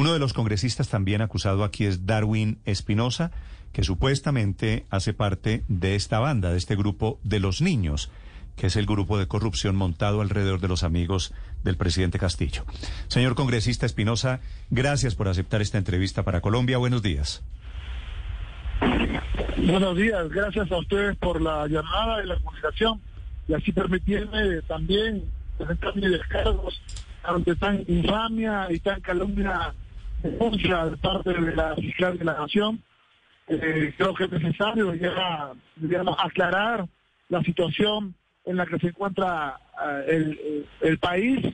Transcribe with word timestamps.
Uno 0.00 0.14
de 0.14 0.18
los 0.18 0.32
congresistas 0.32 0.88
también 0.88 1.20
acusado 1.20 1.62
aquí 1.62 1.84
es 1.84 2.06
Darwin 2.06 2.58
Espinosa, 2.64 3.32
que 3.70 3.84
supuestamente 3.84 4.86
hace 4.88 5.12
parte 5.12 5.62
de 5.68 5.94
esta 5.94 6.18
banda, 6.20 6.52
de 6.52 6.56
este 6.56 6.74
grupo 6.74 7.20
de 7.22 7.38
los 7.38 7.60
niños, 7.60 8.10
que 8.56 8.68
es 8.68 8.76
el 8.76 8.86
grupo 8.86 9.18
de 9.18 9.28
corrupción 9.28 9.76
montado 9.76 10.22
alrededor 10.22 10.58
de 10.60 10.68
los 10.68 10.84
amigos 10.84 11.34
del 11.64 11.76
presidente 11.76 12.18
Castillo. 12.18 12.64
Señor 13.08 13.34
congresista 13.34 13.84
Espinosa, 13.84 14.40
gracias 14.70 15.14
por 15.14 15.28
aceptar 15.28 15.60
esta 15.60 15.76
entrevista 15.76 16.22
para 16.22 16.40
Colombia. 16.40 16.78
Buenos 16.78 17.02
días. 17.02 17.42
Buenos 19.58 19.98
días, 19.98 20.30
gracias 20.30 20.72
a 20.72 20.78
ustedes 20.78 21.14
por 21.18 21.42
la 21.42 21.68
llamada 21.68 22.24
y 22.24 22.26
la 22.26 22.36
comunicación 22.36 23.02
y 23.48 23.52
así 23.52 23.70
permitirme 23.70 24.62
también 24.62 25.24
presentar 25.58 25.94
mis 25.94 26.10
descargos 26.10 26.80
ante 27.22 27.54
tan 27.56 27.84
infamia 27.86 28.66
y 28.70 28.80
tan 28.80 28.98
calumnia 29.02 29.74
denuncia 30.22 30.86
de 30.86 30.96
parte 30.96 31.32
de 31.32 31.54
la 31.54 31.74
fiscal 31.76 32.18
de 32.18 32.24
la 32.24 32.34
Nación. 32.34 32.82
Eh, 33.48 33.94
creo 33.96 34.14
que 34.14 34.24
es 34.24 34.30
necesario 34.30 34.94
ya, 34.94 35.52
digamos, 35.76 36.16
aclarar 36.18 36.86
la 37.28 37.42
situación 37.42 38.14
en 38.44 38.56
la 38.56 38.66
que 38.66 38.78
se 38.78 38.88
encuentra 38.88 39.58
eh, 39.84 40.04
el, 40.08 40.66
el, 40.80 40.98
país, 40.98 41.44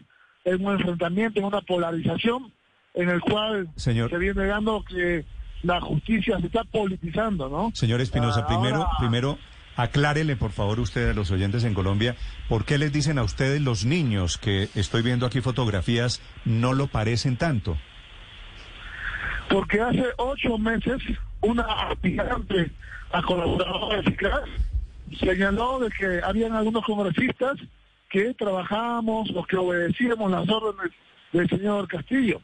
en 0.45 0.65
un 0.65 0.73
enfrentamiento, 0.73 1.41
en 1.41 1.47
una 1.47 1.61
polarización, 1.63 2.53
en 2.95 3.09
el 3.09 3.21
cual 3.21 3.69
se 3.77 3.93
viene 3.93 4.47
dando 4.47 4.85
que 4.85 5.25
la 5.63 5.81
justicia 5.81 6.39
se 6.41 6.47
está 6.47 6.65
politizando, 6.65 7.49
¿no? 7.49 7.71
Señor 7.75 8.01
Espinosa, 8.01 8.41
ah, 8.45 8.47
primero, 8.47 8.87
primero 8.99 9.39
aclárele 9.77 10.37
por 10.37 10.53
favor 10.53 10.81
usted 10.81 11.11
a 11.11 11.15
los 11.15 11.31
oyentes 11.31 11.65
en 11.65 11.75
Colombia, 11.75 12.17
¿por 12.49 12.65
qué 12.65 12.79
les 12.79 12.93
dicen 12.93 13.19
a 13.19 13.23
ustedes 13.23 13.61
los 13.61 13.85
niños 13.85 14.39
que 14.39 14.69
estoy 14.75 15.03
viendo 15.03 15.27
aquí 15.27 15.41
fotografías 15.41 16.21
no 16.45 16.73
lo 16.73 16.87
parecen 16.87 17.37
tanto? 17.37 17.77
Porque 19.49 19.81
hace 19.81 20.05
ocho 20.19 20.59
meses 20.59 21.03
una 21.41 21.63
aspirante 21.63 22.71
a 23.13 23.23
colaboradora 23.23 24.01
eficaz 24.01 24.43
señaló 25.19 25.79
de 25.79 25.91
que 25.91 26.21
habían 26.23 26.53
algunos 26.53 26.85
congresistas 26.85 27.57
que 28.11 28.35
trabajábamos, 28.35 29.31
los 29.31 29.47
que 29.47 29.57
obedecíamos 29.57 30.31
las 30.31 30.49
órdenes 30.49 30.93
del 31.33 31.49
señor 31.49 31.87
Castillo. 31.89 32.41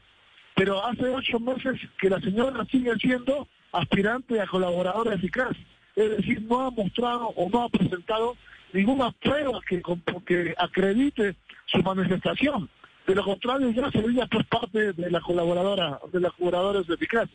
Pero 0.54 0.84
hace 0.84 1.08
ocho 1.08 1.40
meses 1.40 1.80
que 2.00 2.10
la 2.10 2.20
señora 2.20 2.64
sigue 2.70 2.94
siendo 2.96 3.48
aspirante 3.72 4.40
a 4.40 4.46
colaboradora 4.46 5.14
eficaz. 5.14 5.56
Es 5.96 6.10
decir, 6.16 6.42
no 6.42 6.66
ha 6.66 6.70
mostrado 6.70 7.28
o 7.36 7.48
no 7.50 7.64
ha 7.64 7.68
presentado 7.68 8.36
ninguna 8.72 9.10
prueba 9.12 9.60
que, 9.68 9.82
que 10.26 10.54
acredite 10.58 11.36
su 11.66 11.82
manifestación. 11.82 12.68
De 13.06 13.14
lo 13.14 13.24
contrario, 13.24 13.70
ya 13.70 13.90
sería 13.90 14.26
por 14.26 14.44
parte 14.46 14.92
de 14.92 15.10
la 15.10 15.20
colaboradora, 15.20 15.98
de 16.12 16.20
las 16.20 16.32
colaboradoras 16.32 16.88
eficaz. 16.88 17.28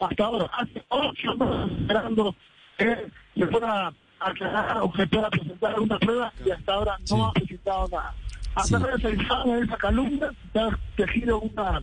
Hasta 0.00 0.24
ahora, 0.24 0.50
hace 0.52 0.84
ocho 0.88 1.36
meses 1.36 1.80
esperando 1.80 2.34
que 2.76 3.10
se 3.36 3.46
fuera 3.46 3.86
a 3.86 3.92
aclarar 4.20 4.78
o 4.82 4.92
que 4.92 5.06
pueda 5.06 5.30
presentar 5.30 5.80
una 5.80 5.98
prueba 5.98 6.32
y 6.44 6.50
hasta 6.50 6.74
ahora 6.74 6.98
no 7.10 7.26
ha 7.26 7.32
presentado 7.32 7.88
nada. 7.88 8.14
A 8.54 8.62
través 8.64 9.02
de 9.02 9.12
esa, 9.12 9.58
esa 9.58 9.76
calumnia 9.76 10.30
se 10.52 10.58
ha 10.58 10.78
tejido 10.96 11.40
una 11.40 11.82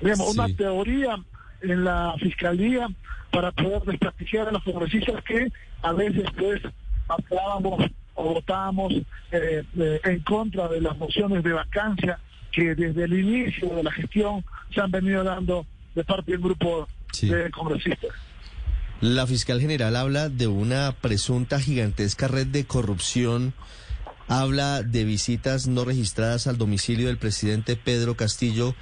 digamos, 0.00 0.34
una 0.34 0.48
teoría 0.48 1.16
en 1.62 1.84
la 1.84 2.14
fiscalía 2.18 2.88
para 3.30 3.52
poder 3.52 3.82
desprestigiar 3.82 4.48
a 4.48 4.52
los 4.52 4.62
congresistas 4.62 5.22
que 5.24 5.48
a 5.82 5.92
veces 5.92 6.24
pues 6.36 6.62
hablábamos 7.08 7.90
o 8.16 8.34
votábamos 8.34 8.92
eh, 8.92 9.64
eh, 9.78 10.00
en 10.04 10.20
contra 10.20 10.68
de 10.68 10.80
las 10.80 10.96
mociones 10.98 11.44
de 11.44 11.52
vacancia 11.52 12.18
que 12.50 12.74
desde 12.74 13.04
el 13.04 13.12
inicio 13.12 13.68
de 13.74 13.82
la 13.82 13.92
gestión 13.92 14.44
se 14.74 14.80
han 14.80 14.90
venido 14.90 15.22
dando 15.22 15.66
de 15.94 16.04
parte 16.04 16.32
del 16.32 16.40
grupo 16.40 16.88
de 17.20 17.50
congresistas. 17.50 18.10
La 19.00 19.26
fiscal 19.26 19.60
general 19.60 19.94
habla 19.94 20.30
de 20.30 20.46
una 20.46 20.92
presunta 21.00 21.60
gigantesca 21.60 22.28
red 22.28 22.46
de 22.46 22.64
corrupción, 22.64 23.52
habla 24.26 24.82
de 24.82 25.04
visitas 25.04 25.66
no 25.66 25.84
registradas 25.84 26.46
al 26.46 26.56
domicilio 26.56 27.08
del 27.08 27.18
presidente 27.18 27.76
Pedro 27.76 28.16
Castillo 28.16 28.74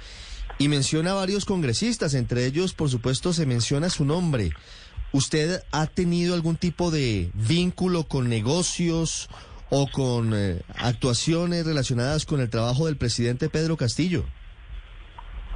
y 0.57 0.69
menciona 0.69 1.11
a 1.11 1.15
varios 1.15 1.43
congresistas, 1.43 2.13
entre 2.13 2.45
ellos, 2.45 2.73
por 2.73 2.89
supuesto, 2.89 3.33
se 3.33 3.45
menciona 3.45 3.89
su 3.89 4.05
nombre. 4.05 4.51
¿Usted 5.11 5.61
ha 5.71 5.87
tenido 5.87 6.33
algún 6.33 6.57
tipo 6.57 6.91
de 6.91 7.31
vínculo 7.33 8.03
con 8.03 8.29
negocios 8.29 9.29
o 9.69 9.87
con 9.87 10.33
eh, 10.33 10.61
actuaciones 10.77 11.65
relacionadas 11.65 12.25
con 12.25 12.41
el 12.41 12.49
trabajo 12.49 12.87
del 12.87 12.97
presidente 12.97 13.49
Pedro 13.49 13.77
Castillo? 13.77 14.25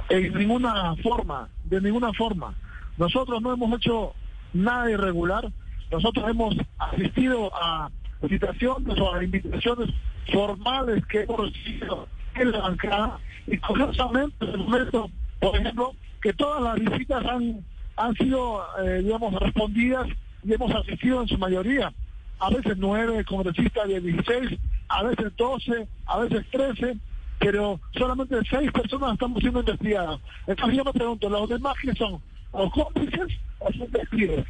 En 0.08 0.34
ninguna 0.34 0.96
forma, 1.02 1.48
de 1.64 1.80
ninguna 1.80 2.12
forma. 2.12 2.54
Nosotros 2.96 3.40
no 3.42 3.52
hemos 3.52 3.76
hecho 3.78 4.14
nada 4.52 4.90
irregular. 4.90 5.50
Nosotros 5.90 6.28
hemos 6.28 6.54
asistido 6.78 7.50
a 7.54 7.90
citaciones 8.28 8.98
o 8.98 9.14
a 9.14 9.22
invitaciones 9.24 9.90
formales 10.32 11.04
que 11.06 11.22
hemos 11.22 11.52
recibido 11.52 12.08
en 12.34 12.50
la 12.52 12.58
bancada 12.58 13.18
y 13.46 13.56
curiosamente 13.58 14.44
el 14.44 14.58
momento, 14.58 15.10
por 15.40 15.56
ejemplo, 15.56 15.94
que 16.22 16.32
todas 16.32 16.62
las 16.62 16.78
visitas 16.78 17.24
han, 17.24 17.64
han 18.00 18.14
sido, 18.16 18.62
eh, 18.82 19.02
digamos, 19.02 19.34
respondidas 19.34 20.08
y 20.42 20.52
hemos 20.52 20.74
asistido 20.74 21.22
en 21.22 21.28
su 21.28 21.38
mayoría. 21.38 21.92
A 22.38 22.48
veces 22.50 22.76
nueve 22.78 23.24
congresistas 23.24 23.86
de 23.88 24.00
16, 24.00 24.58
a 24.88 25.02
veces 25.02 25.36
doce, 25.36 25.86
a 26.06 26.18
veces 26.20 26.46
trece, 26.50 26.96
pero 27.38 27.78
solamente 27.92 28.36
seis 28.48 28.72
personas 28.72 29.12
estamos 29.12 29.40
siendo 29.40 29.60
investigadas. 29.60 30.18
Entonces 30.46 30.76
yo 30.78 30.84
me 30.84 30.92
pregunto, 30.92 31.28
¿los 31.28 31.48
demás 31.48 31.74
que 31.82 31.94
son? 31.94 32.20
¿Los 32.52 32.72
cómplices 32.72 33.38
o 33.58 33.72
son 33.72 33.86
testigos? 33.88 34.46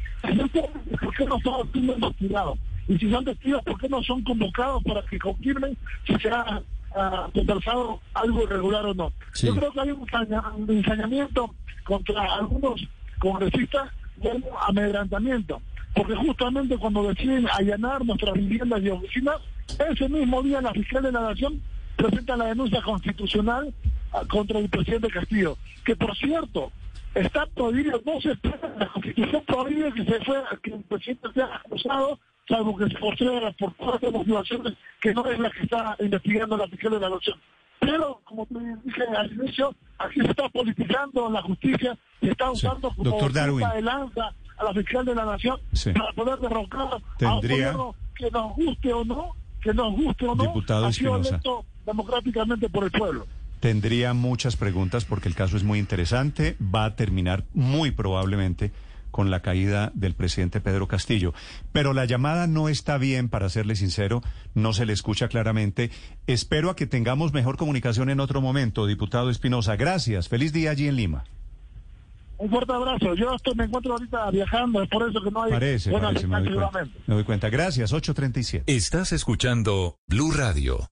¿Por 1.01 1.15
qué 1.15 1.25
no 1.25 1.39
son 1.41 1.71
siendo 1.73 1.93
investigados? 1.93 2.59
Y 2.87 2.97
si 2.97 3.11
son 3.11 3.25
testigos, 3.25 3.63
¿por 3.63 3.79
qué 3.79 3.89
no 3.89 4.01
son 4.03 4.23
convocados 4.23 4.83
para 4.83 5.01
que 5.03 5.19
confirmen 5.19 5.77
si 6.07 6.15
se 6.15 6.29
ha 6.29 6.61
uh, 6.95 7.31
conversado 7.31 7.99
algo 8.13 8.43
irregular 8.43 8.85
o 8.85 8.93
no. 8.93 9.11
Yo 9.35 9.55
creo 9.55 9.71
que 9.71 9.81
hay 9.81 9.91
un, 9.91 10.69
ensañamiento 10.69 11.53
contra 11.83 12.35
algunos 12.35 12.81
congresistas 13.21 13.89
un 14.23 14.43
amedrantamiento, 14.67 15.61
porque 15.95 16.15
justamente 16.15 16.77
cuando 16.77 17.07
deciden 17.07 17.47
allanar 17.51 18.05
nuestras 18.05 18.33
viviendas 18.33 18.81
y 18.81 18.89
oficinas, 18.89 19.37
ese 19.89 20.09
mismo 20.09 20.43
día 20.43 20.61
la 20.61 20.73
fiscal 20.73 21.03
de 21.03 21.11
la 21.11 21.21
Nación 21.21 21.61
presenta 21.95 22.35
la 22.35 22.45
denuncia 22.45 22.81
constitucional 22.81 23.73
ah, 24.11 24.21
contra 24.29 24.59
el 24.59 24.69
presidente 24.69 25.09
Castillo, 25.09 25.57
que 25.85 25.95
por 25.95 26.15
cierto, 26.17 26.71
está 27.15 27.45
prohibido, 27.47 28.01
no 28.05 28.21
se 28.21 28.37
la 28.77 28.87
constitución 28.87 29.43
prohíbe 29.45 29.93
que 29.93 30.05
se 30.05 30.25
fue, 30.25 30.43
que 30.61 30.73
el 30.73 30.83
presidente 30.83 31.27
sea 31.33 31.55
acusado 31.55 32.19
salvo 32.47 32.75
que 32.75 32.89
se 32.89 32.97
proceda 32.97 33.51
por 33.53 34.03
las 34.03 34.13
motivaciones 34.13 34.73
que 34.99 35.13
no 35.13 35.25
es 35.29 35.39
la 35.39 35.49
que 35.51 35.63
está 35.63 35.95
investigando 35.99 36.57
la 36.57 36.67
fiscal 36.67 36.91
de 36.91 36.99
la 36.99 37.09
nación. 37.09 37.39
Pero, 37.79 38.21
como 38.25 38.45
te 38.45 38.59
dije 38.83 39.03
al 39.17 39.31
inicio, 39.31 39.73
aquí 39.97 40.21
se 40.21 40.27
está 40.27 40.49
politizando 40.49 41.29
la 41.29 41.41
justicia, 41.41 41.97
está 42.29 42.51
usando 42.51 42.91
como 42.93 43.17
punta 43.17 43.47
de 43.47 43.81
lanza 43.81 44.33
a 44.57 44.63
la 44.63 44.73
fiscal 44.73 45.05
de 45.05 45.15
la 45.15 45.25
nación 45.25 45.59
para 45.93 46.13
poder 46.13 46.39
derrocar 46.39 47.01
a 47.21 47.35
un 47.35 47.41
gobierno 47.41 47.95
que 48.15 48.29
nos 48.29 48.55
guste 48.55 48.93
o 48.93 49.03
no, 49.03 49.35
que 49.61 49.73
nos 49.73 49.93
guste 49.93 50.27
o 50.27 50.35
no, 50.35 50.43
Diputado 50.43 50.85
ha 50.85 50.93
sido 50.93 51.17
electo 51.17 51.65
democráticamente 51.85 52.69
por 52.69 52.83
el 52.83 52.91
pueblo. 52.91 53.27
Tendría 53.59 54.13
muchas 54.13 54.55
preguntas 54.55 55.05
porque 55.05 55.29
el 55.29 55.35
caso 55.35 55.57
es 55.57 55.63
muy 55.63 55.79
interesante, 55.79 56.55
va 56.59 56.85
a 56.85 56.95
terminar 56.95 57.45
muy 57.53 57.91
probablemente 57.91 58.71
con 59.11 59.29
la 59.29 59.41
caída 59.41 59.91
del 59.93 60.15
presidente 60.15 60.61
Pedro 60.61 60.87
Castillo. 60.87 61.33
Pero 61.71 61.93
la 61.93 62.05
llamada 62.05 62.47
no 62.47 62.69
está 62.69 62.97
bien, 62.97 63.29
para 63.29 63.49
serle 63.49 63.75
sincero, 63.75 64.23
no 64.55 64.73
se 64.73 64.85
le 64.85 64.93
escucha 64.93 65.27
claramente. 65.27 65.91
Espero 66.27 66.69
a 66.69 66.75
que 66.75 66.87
tengamos 66.87 67.33
mejor 67.33 67.57
comunicación 67.57 68.09
en 68.09 68.19
otro 68.19 68.41
momento, 68.41 68.87
diputado 68.87 69.29
Espinosa. 69.29 69.75
Gracias. 69.75 70.29
Feliz 70.29 70.53
día 70.53 70.71
allí 70.71 70.87
en 70.87 70.95
Lima. 70.95 71.23
Un 72.41 72.49
fuerte 72.49 72.73
abrazo. 72.73 73.13
Yo 73.13 73.35
estoy, 73.35 73.53
me 73.53 73.65
encuentro 73.65 73.93
ahorita 73.93 74.31
viajando, 74.31 74.81
es 74.81 74.89
por 74.89 75.07
eso 75.07 75.21
que 75.21 75.29
no 75.29 75.43
hay... 75.43 75.51
Parece, 75.51 75.91
parece, 75.91 76.25
me 76.25 76.41
doy, 76.41 76.55
cuenta. 76.55 76.89
me 77.05 77.13
doy 77.13 77.23
cuenta. 77.23 77.49
Gracias, 77.51 77.93
837. 77.93 78.63
Estás 78.75 79.11
escuchando 79.11 79.99
Blue 80.07 80.31
Radio. 80.31 80.89